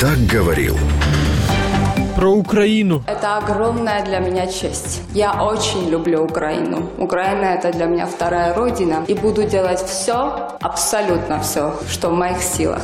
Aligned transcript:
Так 0.00 0.18
говорил 0.32 0.76
про 2.16 2.30
Украину. 2.30 3.02
Это 3.06 3.36
огромная 3.36 4.04
для 4.04 4.18
меня 4.18 4.46
честь. 4.46 5.02
Я 5.14 5.42
очень 5.42 5.88
люблю 5.88 6.24
Украину. 6.24 6.90
Украина 6.98 7.44
это 7.44 7.72
для 7.72 7.86
меня 7.86 8.06
вторая 8.06 8.54
родина. 8.54 9.04
И 9.06 9.14
буду 9.14 9.44
делать 9.44 9.80
все, 9.80 10.48
абсолютно 10.60 11.40
все, 11.40 11.74
что 11.90 12.10
в 12.10 12.14
моих 12.14 12.42
силах. 12.42 12.82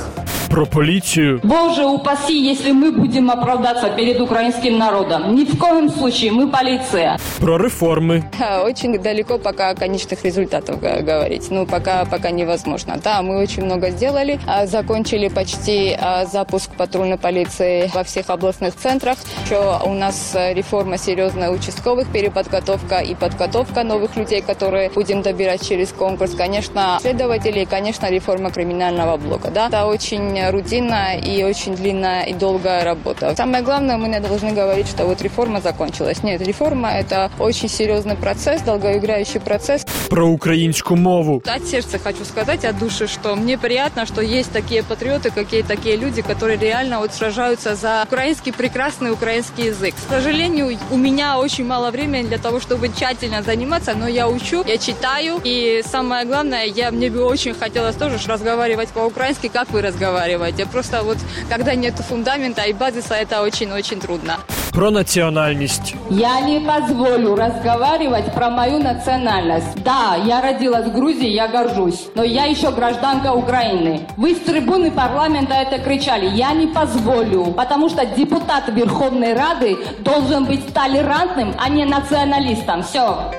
Про 0.55 0.67
полицию. 0.67 1.41
Боже 1.43 1.85
упаси, 1.85 2.39
если 2.39 2.71
мы 2.71 2.93
будем 2.93 3.29
оправдаться 3.29 3.91
перед 3.91 4.21
украинским 4.21 4.79
народом. 4.79 5.35
Ни 5.35 5.45
в 5.45 5.59
коем 5.59 5.91
случае, 5.91 6.31
мы 6.31 6.49
полиция. 6.49 7.19
Про 7.41 7.59
реформы. 7.59 8.23
Очень 8.63 8.97
далеко 9.01 9.39
пока 9.39 9.75
конечных 9.75 10.25
результатов 10.25 10.81
говорить. 10.81 11.49
Ну, 11.51 11.67
пока, 11.67 12.05
пока 12.05 12.31
невозможно. 12.31 13.01
Да, 13.03 13.21
мы 13.23 13.43
очень 13.43 13.65
много 13.65 13.91
сделали. 13.91 14.39
А, 14.47 14.67
закончили 14.67 15.27
почти 15.27 15.99
а, 16.01 16.25
запуск 16.25 16.71
патрульной 16.77 17.19
полиции 17.19 17.91
во 17.93 18.05
всех 18.05 18.31
областных 18.31 18.77
центрах. 18.77 19.19
Еще 19.47 19.81
у 19.85 19.93
нас 19.93 20.37
реформа 20.37 20.99
серьезная 20.99 21.51
участковых, 21.51 22.13
переподготовка 22.13 22.99
и 22.99 23.17
подготовка 23.17 23.83
новых 23.83 24.15
людей, 24.15 24.41
которые 24.41 24.89
будем 24.91 25.21
добирать 25.23 25.67
через 25.67 25.91
конкурс. 25.91 26.33
Конечно, 26.37 26.99
следователи, 27.01 27.65
конечно, 27.65 28.09
реформа 28.09 28.53
криминального 28.53 29.17
блока. 29.17 29.51
Да, 29.51 29.67
это 29.67 29.87
очень 29.87 30.44
рутинная 30.51 31.19
и 31.19 31.43
очень 31.43 31.75
длинная 31.75 32.25
и 32.25 32.35
долгая 32.35 32.85
работа. 32.85 33.35
Самое 33.37 33.63
главное, 33.63 33.97
мы 33.97 34.09
не 34.09 34.21
должны 34.21 34.53
говорить, 34.53 34.89
что 34.89 35.05
вот 35.05 35.23
реформа 35.23 35.61
закончилась. 35.61 36.23
Нет, 36.23 36.41
реформа– 36.41 36.91
это 36.93 37.31
очень 37.39 37.69
серьезный 37.69 38.17
процесс, 38.17 38.63
долгоиграющий 38.63 39.41
процесс. 39.41 39.85
Про 40.09 40.27
украинскую 40.27 40.99
мову. 40.99 41.43
От 41.47 41.67
сердца 41.67 41.99
хочу 41.99 42.25
сказать, 42.25 42.65
от 42.65 42.79
души, 42.79 43.07
что 43.07 43.37
мне 43.37 43.59
приятно, 43.59 44.07
что 44.07 44.21
есть 44.21 44.53
такие 44.53 44.83
патриоты, 44.83 45.31
какие 45.31 45.63
такие 45.63 45.97
люди, 45.97 46.23
которые 46.23 46.59
реально 46.59 46.99
вот 46.99 47.13
сражаются 47.13 47.75
за 47.75 48.05
украинский 48.07 48.53
прекрасный 48.53 49.13
украинский 49.13 49.67
язык. 49.67 49.95
К 49.95 50.11
сожалению, 50.11 50.79
у 50.91 50.97
меня 50.97 51.39
очень 51.39 51.65
мало 51.65 51.91
времени 51.91 52.27
для 52.27 52.39
того, 52.39 52.61
чтобы 52.61 52.89
тщательно 52.89 53.43
заниматься, 53.43 53.95
но 53.95 54.09
я 54.09 54.29
учу, 54.29 54.65
я 54.67 54.79
читаю, 54.79 55.41
и 55.45 55.83
самое 55.85 56.25
главное, 56.25 56.65
я, 56.65 56.91
мне 56.91 57.11
бы 57.11 57.25
очень 57.25 57.55
хотелось 57.55 57.97
тоже 57.97 58.19
разговаривать 58.27 58.89
по-украински, 58.91 59.49
как 59.49 59.71
вы 59.71 59.83
разговариваете. 59.83 60.24
Просто 60.73 61.03
вот, 61.03 61.19
когда 61.49 61.75
нет 61.75 61.95
фундамента 61.95 62.63
и 62.63 62.73
базиса, 62.73 63.15
это 63.15 63.43
очень-очень 63.43 64.01
трудно. 64.01 64.39
Про 64.73 64.91
национальность. 64.91 65.95
Я 66.11 66.41
не 66.41 66.59
позволю 66.59 67.37
разговаривать 67.37 68.35
про 68.35 68.51
мою 68.51 68.83
национальность. 68.83 69.83
Да, 69.85 70.17
я 70.27 70.41
родилась 70.41 70.87
в 70.87 70.93
Грузии, 70.93 71.29
я 71.29 71.47
горжусь, 71.47 72.09
но 72.17 72.25
я 72.25 72.47
еще 72.47 72.73
гражданка 72.73 73.33
Украины. 73.33 74.09
Вы 74.17 74.35
с 74.35 74.41
трибуны 74.41 74.91
парламента 74.91 75.55
это 75.55 75.79
кричали. 75.79 76.27
Я 76.27 76.53
не 76.53 76.67
позволю, 76.67 77.53
потому 77.53 77.89
что 77.89 78.05
депутат 78.05 78.65
Верховной 78.69 79.35
Рады 79.35 79.79
должен 80.01 80.45
быть 80.47 80.75
толерантным, 80.75 81.55
а 81.57 81.69
не 81.69 81.85
националистом. 81.85 82.83
Все. 82.83 83.31